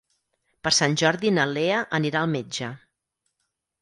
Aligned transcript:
Per 0.67 0.71
Sant 0.77 0.95
Jordi 1.01 1.33
na 1.37 1.45
Lea 1.51 1.83
anirà 1.99 2.23
al 2.25 2.33
metge. 2.35 2.71